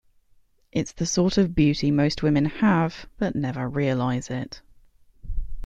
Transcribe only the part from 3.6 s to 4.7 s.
realize it.